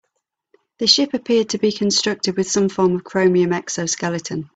[0.79, 4.49] The ship appeared to be constructed with some form of chromium exoskeleton.